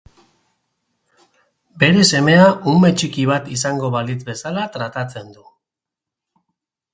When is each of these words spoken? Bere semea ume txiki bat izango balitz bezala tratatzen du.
Bere 1.83 2.05
semea 2.19 2.47
ume 2.73 2.91
txiki 3.01 3.27
bat 3.33 3.51
izango 3.57 3.93
balitz 3.97 4.19
bezala 4.31 4.65
tratatzen 4.79 5.31
du. 5.37 5.47